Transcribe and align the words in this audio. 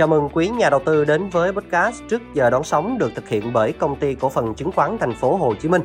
Chào 0.00 0.08
mừng 0.08 0.28
quý 0.32 0.48
nhà 0.48 0.70
đầu 0.70 0.80
tư 0.86 1.04
đến 1.04 1.28
với 1.28 1.52
podcast 1.52 2.02
trước 2.08 2.22
giờ 2.34 2.50
đón 2.50 2.64
sóng 2.64 2.98
được 2.98 3.12
thực 3.14 3.28
hiện 3.28 3.52
bởi 3.52 3.72
công 3.72 3.96
ty 3.96 4.14
cổ 4.14 4.28
phần 4.28 4.54
chứng 4.54 4.72
khoán 4.72 4.98
thành 4.98 5.14
phố 5.14 5.36
Hồ 5.36 5.54
Chí 5.54 5.68
Minh. 5.68 5.82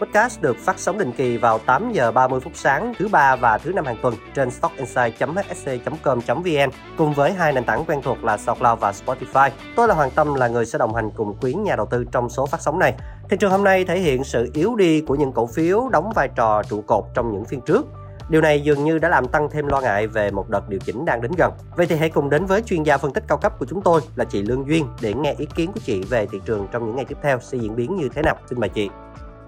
Podcast 0.00 0.40
được 0.40 0.56
phát 0.58 0.78
sóng 0.78 0.98
định 0.98 1.12
kỳ 1.16 1.36
vào 1.36 1.58
8 1.58 1.92
giờ 1.92 2.12
30 2.12 2.40
phút 2.40 2.52
sáng 2.56 2.94
thứ 2.98 3.08
ba 3.08 3.36
và 3.36 3.58
thứ 3.58 3.72
năm 3.72 3.84
hàng 3.84 3.96
tuần 4.02 4.14
trên 4.34 4.50
stockinside.hsc.com.vn 4.50 6.70
cùng 6.96 7.12
với 7.12 7.32
hai 7.32 7.52
nền 7.52 7.64
tảng 7.64 7.84
quen 7.84 8.02
thuộc 8.02 8.24
là 8.24 8.38
SoundCloud 8.38 8.80
và 8.80 8.92
Spotify. 8.92 9.50
Tôi 9.76 9.88
là 9.88 9.94
Hoàng 9.94 10.10
Tâm, 10.10 10.34
là 10.34 10.48
người 10.48 10.66
sẽ 10.66 10.78
đồng 10.78 10.94
hành 10.94 11.10
cùng 11.10 11.36
quý 11.40 11.54
nhà 11.54 11.76
đầu 11.76 11.86
tư 11.86 12.04
trong 12.12 12.28
số 12.28 12.46
phát 12.46 12.60
sóng 12.60 12.78
này. 12.78 12.94
Thị 13.30 13.36
trường 13.40 13.50
hôm 13.50 13.64
nay 13.64 13.84
thể 13.84 13.98
hiện 13.98 14.24
sự 14.24 14.50
yếu 14.54 14.76
đi 14.76 15.00
của 15.00 15.14
những 15.14 15.32
cổ 15.32 15.46
phiếu 15.46 15.88
đóng 15.88 16.12
vai 16.14 16.28
trò 16.36 16.62
trụ 16.62 16.82
cột 16.86 17.04
trong 17.14 17.32
những 17.32 17.44
phiên 17.44 17.60
trước 17.60 17.86
Điều 18.28 18.40
này 18.40 18.60
dường 18.60 18.84
như 18.84 18.98
đã 18.98 19.08
làm 19.08 19.28
tăng 19.28 19.48
thêm 19.50 19.66
lo 19.66 19.80
ngại 19.80 20.06
về 20.06 20.30
một 20.30 20.50
đợt 20.50 20.68
điều 20.68 20.80
chỉnh 20.80 21.04
đang 21.04 21.22
đến 21.22 21.32
gần. 21.38 21.52
Vậy 21.76 21.86
thì 21.86 21.96
hãy 21.96 22.08
cùng 22.08 22.30
đến 22.30 22.46
với 22.46 22.62
chuyên 22.62 22.82
gia 22.82 22.98
phân 22.98 23.12
tích 23.12 23.24
cao 23.28 23.38
cấp 23.38 23.58
của 23.58 23.66
chúng 23.66 23.82
tôi 23.82 24.00
là 24.16 24.24
chị 24.24 24.42
Lương 24.42 24.68
Duyên 24.68 24.86
để 25.00 25.14
nghe 25.14 25.34
ý 25.38 25.46
kiến 25.54 25.72
của 25.72 25.80
chị 25.84 26.02
về 26.10 26.26
thị 26.32 26.40
trường 26.46 26.66
trong 26.72 26.86
những 26.86 26.96
ngày 26.96 27.04
tiếp 27.04 27.18
theo 27.22 27.38
sẽ 27.40 27.58
diễn 27.58 27.76
biến 27.76 27.96
như 27.96 28.08
thế 28.14 28.22
nào. 28.22 28.36
Xin 28.50 28.60
mời 28.60 28.68
chị. 28.68 28.90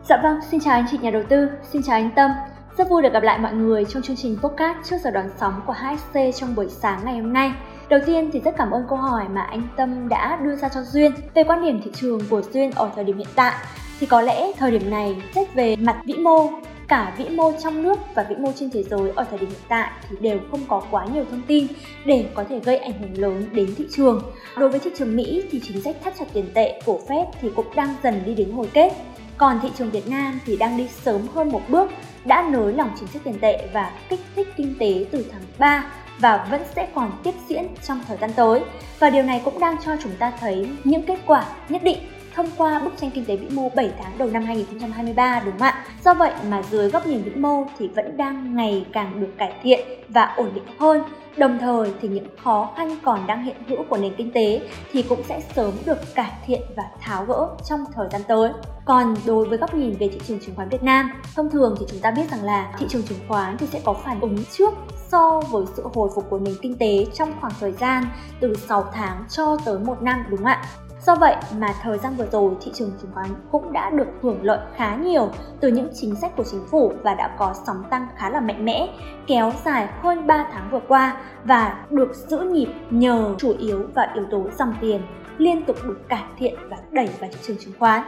Dạ 0.09 0.21
vâng, 0.23 0.39
xin 0.51 0.61
chào 0.61 0.75
anh 0.75 0.87
chị 0.91 0.99
nhà 0.99 1.11
đầu 1.11 1.23
tư, 1.29 1.49
xin 1.73 1.83
chào 1.83 1.97
anh 1.97 2.11
Tâm. 2.17 2.31
Rất 2.79 2.89
vui 2.89 3.03
được 3.03 3.13
gặp 3.13 3.23
lại 3.23 3.39
mọi 3.39 3.53
người 3.53 3.85
trong 3.85 4.03
chương 4.03 4.17
trình 4.17 4.39
podcast 4.43 4.79
trước 4.85 4.97
giờ 5.05 5.11
đón 5.11 5.27
sóng 5.41 5.61
của 5.67 5.73
HSC 5.73 6.19
trong 6.35 6.55
buổi 6.55 6.69
sáng 6.69 7.01
ngày 7.05 7.19
hôm 7.19 7.33
nay. 7.33 7.53
Đầu 7.89 8.01
tiên 8.07 8.31
thì 8.33 8.41
rất 8.41 8.55
cảm 8.57 8.71
ơn 8.71 8.83
câu 8.89 8.99
hỏi 8.99 9.25
mà 9.29 9.43
anh 9.43 9.63
Tâm 9.77 10.09
đã 10.09 10.39
đưa 10.43 10.57
ra 10.57 10.69
cho 10.69 10.83
Duyên 10.83 11.13
về 11.35 11.45
quan 11.45 11.65
điểm 11.65 11.81
thị 11.85 11.91
trường 11.95 12.21
của 12.31 12.43
Duyên 12.53 12.71
ở 12.71 12.91
thời 12.95 13.05
điểm 13.05 13.19
hiện 13.19 13.29
tại. 13.35 13.55
Thì 14.01 14.07
có 14.07 14.21
lẽ 14.21 14.53
thời 14.59 14.71
điểm 14.71 14.91
này 14.91 15.23
xét 15.35 15.55
về 15.55 15.77
mặt 15.77 16.01
vĩ 16.05 16.15
mô 16.15 16.51
cả 16.89 17.13
vĩ 17.17 17.29
mô 17.29 17.53
trong 17.63 17.83
nước 17.83 17.99
và 18.15 18.23
vĩ 18.23 18.37
mô 18.37 18.53
trên 18.53 18.71
thế 18.71 18.83
giới 18.83 19.11
ở 19.17 19.25
thời 19.25 19.39
điểm 19.39 19.49
hiện 19.49 19.61
tại 19.69 19.91
thì 20.09 20.17
đều 20.21 20.39
không 20.51 20.61
có 20.69 20.83
quá 20.91 21.07
nhiều 21.15 21.25
thông 21.31 21.43
tin 21.47 21.67
để 22.05 22.27
có 22.35 22.45
thể 22.45 22.59
gây 22.59 22.77
ảnh 22.77 22.93
hưởng 23.01 23.19
lớn 23.19 23.45
đến 23.53 23.75
thị 23.79 23.85
trường. 23.91 24.23
Đối 24.57 24.69
với 24.69 24.81
thị 24.81 24.91
trường 24.99 25.17
Mỹ 25.17 25.43
thì 25.51 25.61
chính 25.65 25.83
sách 25.83 25.97
thắt 26.05 26.15
chặt 26.19 26.25
tiền 26.33 26.51
tệ 26.55 26.81
của 26.85 27.01
Fed 27.09 27.27
thì 27.41 27.49
cũng 27.57 27.67
đang 27.75 27.95
dần 28.03 28.23
đi 28.27 28.35
đến 28.35 28.51
hồi 28.51 28.69
kết. 28.73 28.93
Còn 29.37 29.61
thị 29.63 29.69
trường 29.79 29.91
Việt 29.91 30.09
Nam 30.09 30.41
thì 30.47 30.57
đang 30.57 30.77
đi 30.77 30.89
sớm 30.89 31.21
hơn 31.35 31.49
một 31.49 31.63
bước, 31.69 31.91
đã 32.25 32.49
nới 32.51 32.73
lỏng 32.73 32.91
chính 32.99 33.09
sách 33.09 33.23
tiền 33.25 33.39
tệ 33.41 33.69
và 33.73 33.93
kích 34.09 34.21
thích 34.37 34.49
kinh 34.57 34.75
tế 34.79 35.07
từ 35.11 35.25
tháng 35.33 35.43
3 35.59 35.93
và 36.19 36.47
vẫn 36.51 36.63
sẽ 36.75 36.89
còn 36.95 37.13
tiếp 37.23 37.35
diễn 37.49 37.67
trong 37.87 38.01
thời 38.09 38.17
gian 38.17 38.31
tới. 38.37 38.61
Và 38.99 39.11
điều 39.11 39.23
này 39.23 39.43
cũng 39.45 39.61
đang 39.61 39.77
cho 39.85 39.97
chúng 40.03 40.13
ta 40.19 40.33
thấy 40.41 40.69
những 40.85 41.03
kết 41.03 41.19
quả 41.27 41.45
nhất 41.69 41.83
định 41.85 41.99
thông 42.39 42.51
qua 42.57 42.79
bức 42.79 42.93
tranh 43.01 43.11
kinh 43.11 43.25
tế 43.25 43.37
vĩ 43.37 43.49
mô 43.51 43.69
7 43.69 43.93
tháng 44.03 44.19
đầu 44.19 44.29
năm 44.29 44.43
2023 44.45 45.41
đúng 45.41 45.59
không 45.59 45.63
ạ? 45.63 45.85
Do 46.05 46.15
vậy 46.15 46.33
mà 46.49 46.63
dưới 46.71 46.91
góc 46.91 47.07
nhìn 47.07 47.23
vĩ 47.23 47.31
mô 47.31 47.65
thì 47.79 47.89
vẫn 47.89 48.17
đang 48.17 48.57
ngày 48.57 48.87
càng 48.93 49.21
được 49.21 49.29
cải 49.39 49.53
thiện 49.63 49.81
và 50.09 50.35
ổn 50.37 50.51
định 50.55 50.65
hơn. 50.79 51.03
Đồng 51.37 51.59
thời 51.59 51.93
thì 52.03 52.09
những 52.09 52.27
khó 52.43 52.71
khăn 52.77 52.97
còn 53.05 53.27
đang 53.27 53.45
hiện 53.45 53.57
hữu 53.69 53.85
của 53.89 53.97
nền 53.97 54.15
kinh 54.17 54.33
tế 54.33 54.61
thì 54.93 55.03
cũng 55.03 55.23
sẽ 55.29 55.41
sớm 55.55 55.73
được 55.87 56.15
cải 56.15 56.33
thiện 56.47 56.61
và 56.77 56.83
tháo 57.01 57.25
gỡ 57.25 57.49
trong 57.65 57.85
thời 57.95 58.09
gian 58.13 58.23
tới. 58.29 58.51
Còn 58.85 59.15
đối 59.27 59.49
với 59.49 59.59
góc 59.59 59.75
nhìn 59.75 59.93
về 59.93 60.09
thị 60.09 60.21
trường 60.29 60.41
chứng 60.41 60.55
khoán 60.55 60.69
Việt 60.69 60.83
Nam, 60.83 61.11
thông 61.37 61.51
thường 61.51 61.77
thì 61.81 61.87
chúng 61.91 62.01
ta 62.01 62.11
biết 62.11 62.31
rằng 62.31 62.45
là 62.45 62.73
thị 62.79 62.87
trường 62.89 63.03
chứng 63.03 63.19
khoán 63.29 63.57
thì 63.59 63.67
sẽ 63.67 63.81
có 63.85 63.93
phản 63.93 64.21
ứng 64.21 64.37
trước 64.53 64.75
so 65.09 65.41
với 65.51 65.65
sự 65.77 65.87
hồi 65.95 66.11
phục 66.15 66.31
của 66.31 66.39
nền 66.39 66.55
kinh 66.63 66.79
tế 66.79 67.07
trong 67.15 67.33
khoảng 67.41 67.53
thời 67.61 67.73
gian 67.73 68.05
từ 68.41 68.55
6 68.69 68.85
tháng 68.95 69.25
cho 69.29 69.57
tới 69.65 69.79
1 69.79 70.03
năm 70.03 70.25
đúng 70.29 70.39
không 70.39 70.47
ạ? 70.47 70.63
Do 71.07 71.15
vậy 71.15 71.37
mà 71.59 71.75
thời 71.83 71.99
gian 71.99 72.15
vừa 72.17 72.27
rồi 72.33 72.53
thị 72.61 72.71
trường 72.75 72.91
chứng 73.03 73.11
khoán 73.15 73.27
cũng 73.53 73.73
đã 73.73 73.91
được 73.91 74.07
hưởng 74.23 74.43
lợi 74.43 74.59
khá 74.77 74.97
nhiều 74.97 75.31
từ 75.61 75.69
những 75.69 75.89
chính 75.95 76.15
sách 76.15 76.37
của 76.37 76.45
chính 76.45 76.67
phủ 76.71 76.93
và 77.03 77.15
đã 77.15 77.35
có 77.39 77.55
sóng 77.67 77.85
tăng 77.91 78.07
khá 78.17 78.31
là 78.31 78.41
mạnh 78.41 78.65
mẽ, 78.65 78.89
kéo 79.27 79.53
dài 79.65 79.89
hơn 80.03 80.27
3 80.27 80.47
tháng 80.53 80.69
vừa 80.71 80.81
qua 80.89 81.17
và 81.45 81.85
được 81.91 82.15
giữ 82.15 82.39
nhịp 82.39 82.69
nhờ 82.91 83.35
chủ 83.39 83.55
yếu 83.59 83.87
vào 83.95 84.07
yếu 84.15 84.25
tố 84.31 84.47
dòng 84.59 84.75
tiền 84.81 85.01
liên 85.39 85.65
tục 85.65 85.77
được 85.85 86.09
cải 86.09 86.25
thiện 86.39 86.55
và 86.71 86.77
đẩy 86.91 87.09
vào 87.21 87.31
thị 87.33 87.39
trường 87.43 87.57
chứng 87.57 87.75
khoán. 87.79 88.03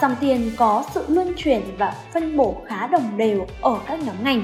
Dòng 0.00 0.14
tiền 0.20 0.50
có 0.56 0.84
sự 0.94 1.04
luân 1.08 1.32
chuyển 1.36 1.62
và 1.78 1.94
phân 2.12 2.36
bổ 2.36 2.56
khá 2.66 2.86
đồng 2.86 3.16
đều 3.16 3.46
ở 3.60 3.78
các 3.86 3.98
nhóm 4.06 4.16
ngành 4.24 4.42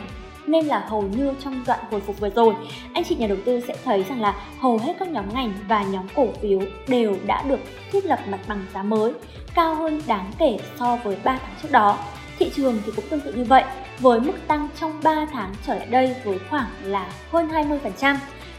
nên 0.50 0.66
là 0.66 0.84
hầu 0.88 1.02
như 1.02 1.32
trong 1.44 1.64
đoạn 1.66 1.80
hồi 1.90 2.00
phục 2.00 2.20
vừa 2.20 2.30
rồi, 2.30 2.54
anh 2.92 3.04
chị 3.04 3.14
nhà 3.14 3.26
đầu 3.26 3.38
tư 3.44 3.60
sẽ 3.68 3.74
thấy 3.84 4.04
rằng 4.08 4.20
là 4.20 4.34
hầu 4.58 4.78
hết 4.78 4.92
các 4.98 5.08
nhóm 5.08 5.34
ngành 5.34 5.52
và 5.68 5.82
nhóm 5.82 6.06
cổ 6.14 6.26
phiếu 6.42 6.60
đều 6.88 7.16
đã 7.26 7.42
được 7.42 7.60
thiết 7.92 8.04
lập 8.04 8.18
mặt 8.28 8.40
bằng 8.48 8.66
giá 8.74 8.82
mới, 8.82 9.12
cao 9.54 9.74
hơn 9.74 10.02
đáng 10.06 10.30
kể 10.38 10.58
so 10.78 10.96
với 11.04 11.16
3 11.24 11.38
tháng 11.42 11.54
trước 11.62 11.70
đó 11.70 11.98
thị 12.38 12.50
trường 12.56 12.78
thì 12.86 12.92
cũng 12.96 13.04
tương 13.10 13.20
tự 13.20 13.32
như 13.32 13.44
vậy, 13.44 13.64
với 13.98 14.20
mức 14.20 14.32
tăng 14.46 14.68
trong 14.80 15.00
3 15.02 15.26
tháng 15.32 15.52
trở 15.66 15.74
lại 15.74 15.86
đây 15.86 16.14
với 16.24 16.38
khoảng 16.50 16.68
là 16.82 17.12
hơn 17.30 17.48
20% 17.48 18.16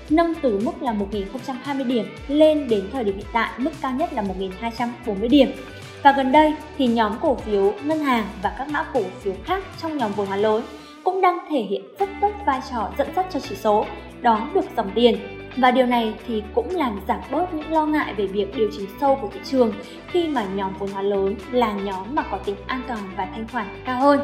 nâng 0.09 0.33
từ 0.41 0.59
mức 0.59 0.81
là 0.81 0.93
1.020 0.93 1.87
điểm 1.87 2.05
lên 2.27 2.67
đến 2.67 2.89
thời 2.91 3.03
điểm 3.03 3.15
hiện 3.17 3.25
tại 3.33 3.49
mức 3.57 3.71
cao 3.81 3.91
nhất 3.91 4.13
là 4.13 4.23
1.240 4.61 5.29
điểm. 5.29 5.51
Và 6.03 6.11
gần 6.11 6.31
đây 6.31 6.53
thì 6.77 6.87
nhóm 6.87 7.11
cổ 7.21 7.35
phiếu 7.35 7.73
ngân 7.83 7.99
hàng 7.99 8.25
và 8.43 8.55
các 8.57 8.67
mã 8.67 8.83
cổ 8.93 9.01
phiếu 9.21 9.33
khác 9.45 9.63
trong 9.81 9.97
nhóm 9.97 10.11
vốn 10.11 10.27
hóa 10.27 10.37
lớn 10.37 10.63
cũng 11.03 11.21
đang 11.21 11.37
thể 11.49 11.61
hiện 11.61 11.81
rất 11.99 12.09
tốt 12.21 12.31
vai 12.45 12.59
trò 12.71 12.89
dẫn 12.97 13.07
dắt 13.15 13.25
cho 13.29 13.39
chỉ 13.39 13.55
số, 13.55 13.85
đón 14.21 14.53
được 14.53 14.65
dòng 14.77 14.91
tiền 14.95 15.17
và 15.57 15.71
điều 15.71 15.85
này 15.85 16.13
thì 16.27 16.43
cũng 16.55 16.69
làm 16.69 16.99
giảm 17.07 17.19
bớt 17.31 17.53
những 17.53 17.71
lo 17.71 17.85
ngại 17.85 18.13
về 18.13 18.27
việc 18.27 18.55
điều 18.55 18.69
chỉnh 18.77 18.89
sâu 19.01 19.17
của 19.21 19.27
thị 19.33 19.39
trường 19.43 19.73
khi 20.07 20.27
mà 20.27 20.45
nhóm 20.55 20.73
vốn 20.79 20.89
hóa 20.89 21.01
lớn 21.01 21.35
là 21.51 21.73
nhóm 21.73 22.15
mà 22.15 22.23
có 22.31 22.37
tính 22.37 22.55
an 22.67 22.81
toàn 22.87 22.99
và 23.17 23.25
thanh 23.25 23.47
khoản 23.51 23.65
cao 23.85 24.01
hơn. 24.01 24.19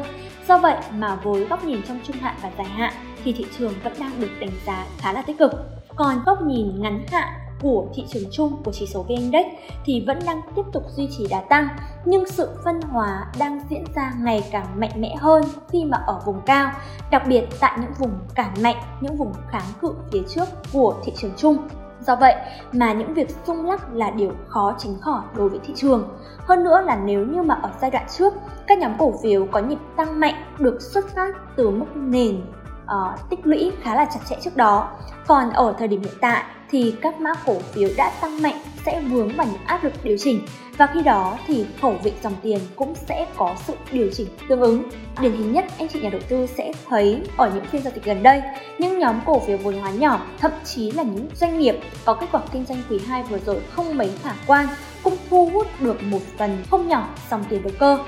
Do 0.48 0.58
vậy 0.58 0.76
mà 0.98 1.14
với 1.14 1.44
góc 1.44 1.64
nhìn 1.64 1.82
trong 1.88 1.98
trung 2.04 2.16
hạn 2.16 2.34
và 2.42 2.50
dài 2.58 2.66
hạn 2.66 2.92
thì 3.24 3.32
thị 3.32 3.46
trường 3.58 3.72
vẫn 3.84 3.92
đang 4.00 4.12
được 4.20 4.30
đánh 4.40 4.50
giá 4.66 4.84
khá 4.98 5.12
là 5.12 5.22
tích 5.22 5.38
cực. 5.38 5.52
Còn 5.96 6.16
góc 6.26 6.38
nhìn 6.42 6.80
ngắn 6.80 7.00
hạn 7.12 7.28
của 7.62 7.86
thị 7.94 8.04
trường 8.08 8.30
chung 8.30 8.62
của 8.64 8.72
chỉ 8.72 8.86
số 8.86 9.02
VN 9.02 9.08
Index 9.08 9.46
thì 9.84 10.04
vẫn 10.06 10.18
đang 10.26 10.40
tiếp 10.56 10.62
tục 10.72 10.82
duy 10.96 11.08
trì 11.18 11.26
đà 11.30 11.40
tăng 11.40 11.68
nhưng 12.04 12.26
sự 12.26 12.48
phân 12.64 12.80
hóa 12.80 13.26
đang 13.38 13.60
diễn 13.70 13.84
ra 13.94 14.12
ngày 14.20 14.44
càng 14.50 14.66
mạnh 14.80 15.00
mẽ 15.00 15.16
hơn 15.18 15.42
khi 15.68 15.84
mà 15.84 15.98
ở 16.06 16.20
vùng 16.26 16.40
cao, 16.46 16.70
đặc 17.10 17.22
biệt 17.28 17.44
tại 17.60 17.78
những 17.80 17.92
vùng 17.98 18.18
cản 18.34 18.54
mạnh, 18.62 18.76
những 19.00 19.16
vùng 19.16 19.32
kháng 19.50 19.72
cự 19.80 19.94
phía 20.12 20.22
trước 20.28 20.44
của 20.72 20.94
thị 21.04 21.12
trường 21.16 21.32
chung. 21.36 21.56
Do 22.00 22.16
vậy 22.16 22.34
mà 22.72 22.92
những 22.92 23.14
việc 23.14 23.28
xung 23.46 23.66
lắc 23.66 23.92
là 23.92 24.10
điều 24.10 24.32
khó 24.48 24.74
tránh 24.78 25.00
khỏi 25.00 25.22
đối 25.36 25.48
với 25.48 25.58
thị 25.66 25.72
trường. 25.76 26.08
Hơn 26.38 26.64
nữa 26.64 26.80
là 26.80 26.96
nếu 26.96 27.26
như 27.26 27.42
mà 27.42 27.54
ở 27.62 27.70
giai 27.80 27.90
đoạn 27.90 28.06
trước, 28.18 28.32
các 28.66 28.78
nhóm 28.78 28.92
cổ 28.98 29.14
phiếu 29.22 29.46
có 29.46 29.60
nhịp 29.60 29.78
tăng 29.96 30.20
mạnh 30.20 30.34
được 30.58 30.82
xuất 30.82 31.08
phát 31.14 31.34
từ 31.56 31.70
mức 31.70 31.86
nền 31.94 32.40
uh, 32.88 33.30
tích 33.30 33.40
lũy 33.44 33.72
khá 33.82 33.94
là 33.94 34.04
chặt 34.04 34.20
chẽ 34.28 34.36
trước 34.44 34.56
đó. 34.56 34.88
Còn 35.26 35.50
ở 35.50 35.74
thời 35.78 35.88
điểm 35.88 36.02
hiện 36.02 36.14
tại 36.20 36.44
thì 36.70 36.94
các 37.02 37.20
mã 37.20 37.34
cổ 37.46 37.58
phiếu 37.58 37.88
đã 37.96 38.12
tăng 38.20 38.42
mạnh 38.42 38.60
sẽ 38.86 39.00
vướng 39.00 39.28
vào 39.36 39.46
những 39.46 39.64
áp 39.66 39.84
lực 39.84 39.92
điều 40.02 40.16
chỉnh 40.18 40.40
và 40.76 40.86
khi 40.94 41.02
đó 41.02 41.38
thì 41.46 41.66
khẩu 41.82 41.94
vị 42.02 42.12
dòng 42.22 42.34
tiền 42.42 42.58
cũng 42.76 42.94
sẽ 42.94 43.26
có 43.36 43.54
sự 43.66 43.74
điều 43.92 44.10
chỉnh 44.12 44.26
tương 44.48 44.60
ứng. 44.60 44.82
Điển 45.20 45.32
hình 45.32 45.52
nhất 45.52 45.64
anh 45.78 45.88
chị 45.88 46.00
nhà 46.00 46.10
đầu 46.10 46.20
tư 46.28 46.46
sẽ 46.46 46.72
thấy 46.88 47.22
ở 47.36 47.50
những 47.54 47.64
phiên 47.64 47.82
giao 47.82 47.92
dịch 47.94 48.04
gần 48.04 48.22
đây, 48.22 48.42
những 48.78 48.98
nhóm 48.98 49.20
cổ 49.26 49.38
phiếu 49.38 49.58
vốn 49.58 49.78
hóa 49.80 49.90
nhỏ, 49.90 50.26
thậm 50.38 50.52
chí 50.64 50.92
là 50.92 51.02
những 51.02 51.28
doanh 51.34 51.58
nghiệp 51.58 51.76
có 52.04 52.14
kết 52.14 52.26
quả 52.32 52.40
kinh 52.52 52.64
doanh 52.64 52.82
quý 52.90 53.00
2 53.06 53.22
vừa 53.22 53.38
rồi 53.38 53.60
không 53.70 53.98
mấy 53.98 54.10
khả 54.22 54.32
quan 54.46 54.66
cũng 55.02 55.16
thu 55.30 55.50
hút 55.54 55.66
được 55.80 56.02
một 56.02 56.20
phần 56.38 56.62
không 56.70 56.88
nhỏ 56.88 57.08
dòng 57.30 57.44
tiền 57.48 57.62
đầu 57.62 57.72
cơ 57.78 57.98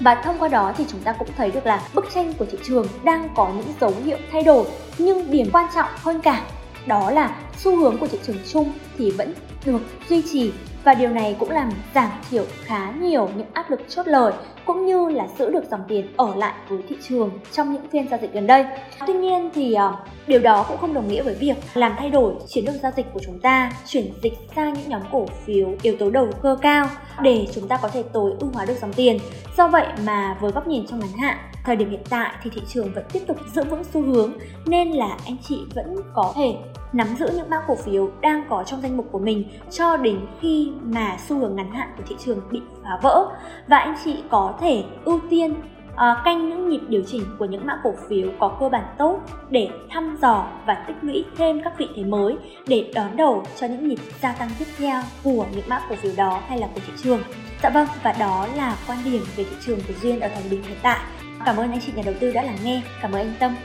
và 0.00 0.14
thông 0.14 0.38
qua 0.38 0.48
đó 0.48 0.72
thì 0.76 0.84
chúng 0.88 1.00
ta 1.00 1.12
cũng 1.12 1.28
thấy 1.36 1.50
được 1.50 1.66
là 1.66 1.82
bức 1.94 2.08
tranh 2.14 2.32
của 2.32 2.44
thị 2.50 2.58
trường 2.64 2.86
đang 3.04 3.28
có 3.34 3.50
những 3.56 3.74
dấu 3.80 3.92
hiệu 4.04 4.18
thay 4.32 4.42
đổi, 4.42 4.66
nhưng 4.98 5.30
điểm 5.30 5.46
quan 5.52 5.66
trọng 5.74 5.88
hơn 5.96 6.20
cả 6.20 6.42
đó 6.86 7.10
là 7.10 7.36
xu 7.56 7.76
hướng 7.76 7.98
của 7.98 8.06
thị 8.06 8.18
trường 8.26 8.36
chung 8.52 8.72
thì 8.98 9.10
vẫn 9.10 9.34
được 9.64 9.80
duy 10.08 10.22
trì. 10.22 10.52
Và 10.84 10.94
điều 10.94 11.10
này 11.10 11.36
cũng 11.38 11.50
làm 11.50 11.70
giảm 11.94 12.10
thiểu 12.30 12.44
khá 12.64 12.90
nhiều 12.90 13.28
những 13.36 13.46
áp 13.52 13.70
lực 13.70 13.80
chốt 13.88 14.06
lời 14.06 14.32
cũng 14.68 14.86
như 14.86 15.08
là 15.08 15.28
giữ 15.38 15.50
được 15.50 15.64
dòng 15.70 15.80
tiền 15.88 16.06
ở 16.16 16.34
lại 16.34 16.54
với 16.68 16.78
thị 16.88 16.96
trường 17.08 17.30
trong 17.52 17.72
những 17.72 17.88
phiên 17.92 18.08
giao 18.08 18.18
dịch 18.22 18.32
gần 18.32 18.46
đây. 18.46 18.64
Tuy 19.06 19.14
nhiên 19.14 19.50
thì 19.54 19.74
ờ, 19.74 19.96
điều 20.26 20.40
đó 20.40 20.64
cũng 20.68 20.76
không 20.76 20.94
đồng 20.94 21.08
nghĩa 21.08 21.22
với 21.22 21.34
việc 21.34 21.56
làm 21.74 21.92
thay 21.98 22.10
đổi 22.10 22.32
chiến 22.46 22.64
lược 22.64 22.74
giao 22.82 22.92
dịch 22.96 23.06
của 23.12 23.20
chúng 23.26 23.40
ta, 23.40 23.72
chuyển 23.86 24.12
dịch 24.22 24.32
sang 24.56 24.72
những 24.72 24.88
nhóm 24.88 25.02
cổ 25.12 25.26
phiếu 25.44 25.68
yếu 25.82 25.96
tố 25.98 26.10
đầu 26.10 26.28
cơ 26.42 26.58
cao 26.62 26.86
để 27.22 27.46
chúng 27.54 27.68
ta 27.68 27.78
có 27.82 27.88
thể 27.88 28.02
tối 28.12 28.32
ưu 28.40 28.50
hóa 28.54 28.64
được 28.64 28.74
dòng 28.80 28.92
tiền. 28.92 29.18
Do 29.56 29.68
vậy 29.68 29.86
mà 30.06 30.36
với 30.40 30.52
góc 30.52 30.66
nhìn 30.66 30.86
trong 30.86 31.00
ngắn 31.00 31.12
hạn, 31.18 31.36
thời 31.64 31.76
điểm 31.76 31.90
hiện 31.90 32.02
tại 32.10 32.34
thì 32.42 32.50
thị 32.54 32.62
trường 32.68 32.92
vẫn 32.94 33.04
tiếp 33.12 33.20
tục 33.26 33.36
giữ 33.54 33.64
vững 33.64 33.84
xu 33.84 34.02
hướng 34.02 34.32
nên 34.66 34.90
là 34.90 35.16
anh 35.26 35.36
chị 35.48 35.60
vẫn 35.74 35.96
có 36.14 36.32
thể 36.36 36.56
nắm 36.92 37.06
giữ 37.18 37.30
những 37.36 37.50
mã 37.50 37.56
cổ 37.66 37.74
phiếu 37.74 38.10
đang 38.20 38.44
có 38.48 38.64
trong 38.64 38.80
danh 38.82 38.96
mục 38.96 39.06
của 39.12 39.18
mình 39.18 39.44
cho 39.70 39.96
đến 39.96 40.20
khi 40.40 40.72
mà 40.82 41.16
xu 41.28 41.38
hướng 41.38 41.56
ngắn 41.56 41.72
hạn 41.72 41.88
của 41.96 42.02
thị 42.08 42.16
trường 42.24 42.40
bị 42.50 42.60
phá 42.84 42.98
vỡ 43.02 43.28
và 43.68 43.78
anh 43.78 43.96
chị 44.04 44.16
có 44.30 44.54
thể 44.60 44.84
ưu 45.04 45.20
tiên 45.30 45.54
uh, 45.92 46.24
canh 46.24 46.48
những 46.48 46.68
nhịp 46.68 46.80
điều 46.88 47.02
chỉnh 47.06 47.24
của 47.38 47.44
những 47.44 47.66
mã 47.66 47.80
cổ 47.84 47.94
phiếu 48.08 48.28
có 48.38 48.56
cơ 48.60 48.68
bản 48.68 48.84
tốt 48.98 49.20
để 49.50 49.68
thăm 49.90 50.16
dò 50.22 50.46
và 50.66 50.84
tích 50.88 50.96
lũy 51.02 51.24
thêm 51.36 51.60
các 51.64 51.72
vị 51.78 51.88
thế 51.96 52.04
mới 52.04 52.36
để 52.66 52.90
đón 52.94 53.16
đầu 53.16 53.44
cho 53.60 53.66
những 53.66 53.88
nhịp 53.88 53.98
gia 54.22 54.32
tăng 54.32 54.50
tiếp 54.58 54.64
theo 54.78 55.02
của 55.24 55.46
những 55.52 55.64
mã 55.68 55.80
cổ 55.88 55.96
phiếu 55.96 56.12
đó 56.16 56.40
hay 56.48 56.58
là 56.58 56.66
của 56.74 56.80
thị 56.86 56.92
trường. 57.02 57.20
Dạ 57.62 57.70
vâng, 57.70 57.86
và 58.02 58.14
đó 58.18 58.46
là 58.56 58.76
quan 58.88 58.98
điểm 59.04 59.22
về 59.36 59.44
thị 59.44 59.56
trường 59.66 59.78
của 59.88 59.94
Duyên 60.02 60.20
ở 60.20 60.28
thời 60.28 60.42
điểm 60.50 60.62
hiện 60.62 60.78
tại. 60.82 60.98
Cảm 61.44 61.56
ơn 61.56 61.70
anh 61.70 61.80
chị 61.86 61.92
nhà 61.96 62.02
đầu 62.06 62.14
tư 62.20 62.32
đã 62.32 62.42
lắng 62.42 62.58
nghe. 62.64 62.82
Cảm 63.02 63.12
ơn 63.12 63.20
anh 63.20 63.34
Tâm. 63.38 63.56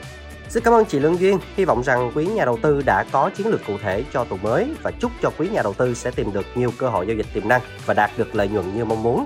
Xin 0.50 0.64
cảm 0.64 0.74
ơn 0.74 0.86
chị 0.86 1.00
Lương 1.00 1.20
Duyên. 1.20 1.38
Hy 1.56 1.66
vọng 1.66 1.84
rằng 1.84 2.12
quý 2.16 2.26
nhà 2.26 2.46
đầu 2.46 2.58
tư 2.62 2.82
đã 2.86 3.06
có 3.12 3.30
chiến 3.30 3.48
lược 3.48 3.66
cụ 3.68 3.74
thể 3.84 4.04
cho 4.14 4.24
tuần 4.24 4.44
mới 4.44 4.76
và 4.84 4.92
chúc 5.00 5.12
cho 5.22 5.30
quý 5.38 5.50
nhà 5.50 5.62
đầu 5.64 5.74
tư 5.74 5.94
sẽ 5.94 6.12
tìm 6.12 6.34
được 6.34 6.46
nhiều 6.56 6.72
cơ 6.78 6.90
hội 6.90 7.08
giao 7.08 7.18
dịch 7.18 7.26
tiềm 7.34 7.48
năng 7.48 7.62
và 7.86 7.94
đạt 7.94 8.12
được 8.18 8.36
lợi 8.36 8.48
nhuận 8.48 8.76
như 8.76 8.86
mong 8.86 9.04
muốn. 9.04 9.26